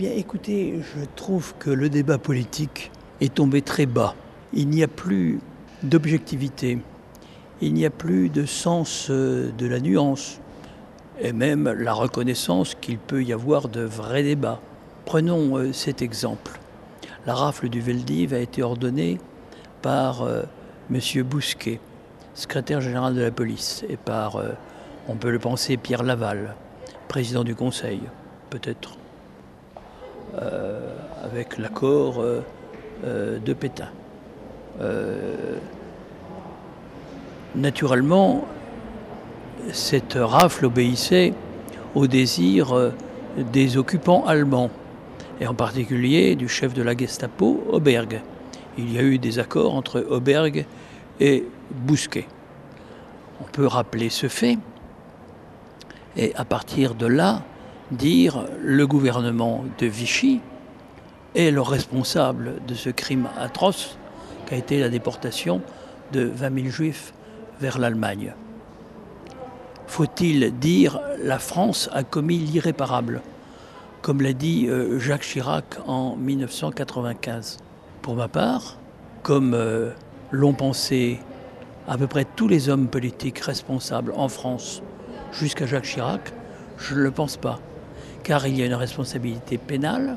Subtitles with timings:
[0.00, 4.14] Bien écoutez, je trouve que le débat politique est tombé très bas.
[4.54, 5.40] Il n'y a plus
[5.82, 6.78] d'objectivité,
[7.60, 10.40] il n'y a plus de sens euh, de la nuance
[11.20, 14.62] et même la reconnaissance qu'il peut y avoir de vrais débats.
[15.04, 16.58] Prenons euh, cet exemple.
[17.26, 19.18] La rafle du Veldiv a été ordonnée
[19.82, 20.44] par euh,
[20.90, 21.22] M.
[21.24, 21.78] Bousquet,
[22.32, 24.42] secrétaire général de la police, et par,
[25.08, 26.56] on peut le penser, Pierre Laval,
[27.06, 28.00] président du Conseil,
[28.48, 28.96] peut-être,
[31.22, 32.22] avec l'accord
[33.04, 33.88] de Pétain.
[37.56, 38.44] Naturellement,
[39.72, 41.34] cette rafle obéissait
[41.96, 42.92] au désir euh,
[43.36, 44.70] des occupants allemands,
[45.40, 48.20] et en particulier du chef de la Gestapo, Oberg.
[48.78, 50.64] Il y a eu des accords entre Oberg
[51.18, 52.26] et Bousquet.
[53.40, 54.58] On peut rappeler ce fait,
[56.16, 57.42] et à partir de là,
[57.90, 60.40] dire le gouvernement de Vichy
[61.34, 63.96] est le responsable de ce crime atroce
[64.46, 65.60] qu'a été la déportation
[66.12, 67.12] de 20 000 juifs
[67.60, 68.34] vers l'Allemagne.
[69.86, 73.22] Faut-il dire la France a commis l'irréparable,
[74.02, 77.58] comme l'a dit euh, Jacques Chirac en 1995
[78.02, 78.78] Pour ma part,
[79.22, 79.90] comme euh,
[80.30, 81.20] l'ont pensé
[81.88, 84.82] à peu près tous les hommes politiques responsables en France
[85.32, 86.32] jusqu'à Jacques Chirac,
[86.78, 87.58] je ne le pense pas.
[88.22, 90.16] Car il y a une responsabilité pénale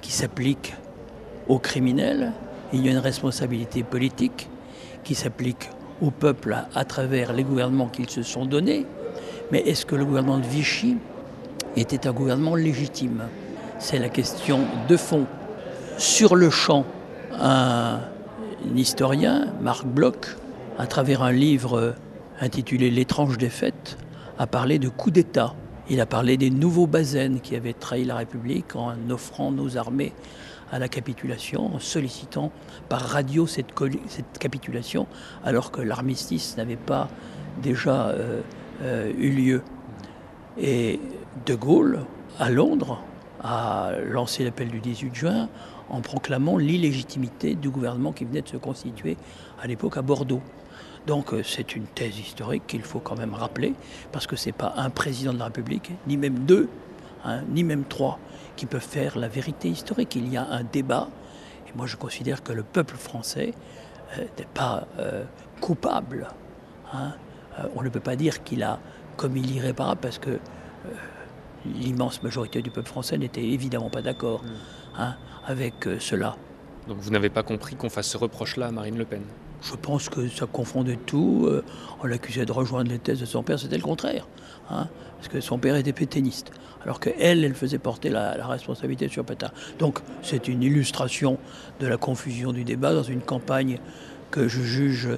[0.00, 0.74] qui s'applique
[1.48, 2.32] aux criminels,
[2.72, 4.48] il y a une responsabilité politique
[5.04, 5.68] qui s'applique
[6.00, 8.86] au peuple à, travers les gouvernements qu'ils se sont donnés.
[9.50, 10.96] Mais est-ce que le gouvernement de Vichy
[11.76, 13.24] était un gouvernement légitime?
[13.78, 15.26] C'est la question de fond.
[15.98, 16.84] Sur le champ,
[17.38, 18.00] un,
[18.74, 20.36] historien, Marc Bloch,
[20.78, 21.94] à travers un livre
[22.40, 23.98] intitulé L'étrange défaite,
[24.38, 25.54] a parlé de coup d'État.
[25.90, 30.12] Il a parlé des nouveaux Bazaines qui avaient trahi la République en offrant nos armées
[30.70, 32.52] à la capitulation, en sollicitant
[32.88, 33.72] par radio cette,
[34.38, 35.06] capitulation,
[35.44, 37.08] alors que l'armistice n'avait pas
[37.62, 38.40] déjà euh,
[38.82, 39.62] euh, eu lieu.
[40.58, 41.00] Et
[41.46, 42.00] De Gaulle,
[42.38, 43.02] à Londres,
[43.42, 45.48] a lancé l'appel du 18 juin
[45.90, 49.16] en proclamant l'illégitimité du gouvernement qui venait de se constituer
[49.60, 50.42] à l'époque à Bordeaux.
[51.06, 53.74] Donc euh, c'est une thèse historique qu'il faut quand même rappeler,
[54.12, 56.68] parce que ce n'est pas un président de la République, ni même deux,
[57.24, 58.18] hein, ni même trois,
[58.56, 60.14] qui peuvent faire la vérité historique.
[60.16, 61.08] Il y a un débat,
[61.68, 63.52] et moi je considère que le peuple français
[64.18, 65.24] euh, n'est pas euh,
[65.60, 66.28] coupable.
[66.92, 67.12] Hein.
[67.58, 68.78] Euh, on ne peut pas dire qu'il a
[69.16, 70.38] commis l'irréparable parce que
[71.66, 75.00] l'immense majorité du peuple français n'était évidemment pas d'accord mm.
[75.00, 75.14] hein,
[75.46, 76.36] avec cela.
[76.88, 79.22] Donc vous n'avez pas compris qu'on fasse ce reproche-là à Marine Le Pen?
[79.62, 81.48] Je pense que ça confondait tout.
[82.02, 84.26] on l'accusait de rejoindre les thèses de son père, c'était le contraire.
[84.70, 86.52] Hein, parce que son père était pétainiste
[86.84, 89.50] alors qu'elle, elle faisait porter la, responsabilité sur Pétain.
[89.78, 91.38] Donc c'est une illustration
[91.80, 93.78] de la confusion du débat dans une campagne
[94.30, 95.08] que je juge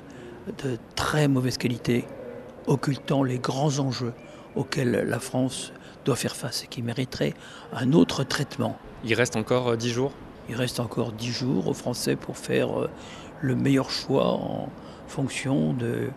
[0.62, 2.04] de très mauvaise qualité,
[2.66, 4.12] occultant les grands enjeux
[4.54, 5.72] auxquels la France
[6.04, 7.34] doit faire face et qui mériterait
[7.72, 8.76] un autre traitement.
[9.04, 10.12] Il reste encore euh, dix jours?
[10.50, 12.90] Il reste encore dix jours aux Français pour faire euh,
[13.44, 14.68] le meilleur choix en
[15.06, 16.08] fonction de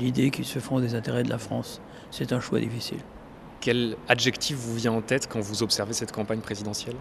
[0.00, 1.80] l'idée qu'ils se font des intérêts de la France.
[2.10, 2.98] C'est un choix difficile.
[3.60, 6.96] Quel adjectif vous vient en tête quand vous observez cette campagne présidentielle?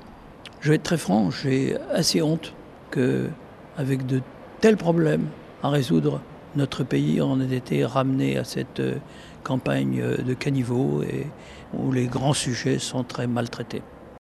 [0.62, 2.54] Je vais être très franc, j'ai assez honte
[2.92, 3.28] que,
[3.78, 4.22] avec de
[4.62, 5.28] tels problèmes
[5.64, 6.22] à résoudre,
[6.56, 8.96] notre pays en ait été ramené à cette euh,
[9.44, 11.28] campagne de caniveau et
[11.74, 13.82] où les grands sujets sont très maltraités.